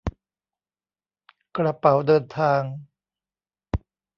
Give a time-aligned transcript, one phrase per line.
[1.57, 2.61] กระเป๋าเดินทาง